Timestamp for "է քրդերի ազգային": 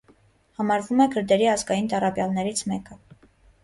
1.05-1.93